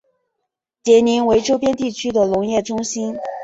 [0.83, 3.15] 杰宁为周边地区的农业中心。